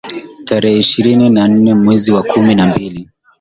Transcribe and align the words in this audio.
tarehe 0.47 0.77
ishirini 0.83 1.29
na 1.35 1.47
nne 1.47 1.73
mwezi 1.75 2.11
wa 2.11 2.23
kumi 2.23 2.55
na 2.55 2.67
mbili 2.67 3.07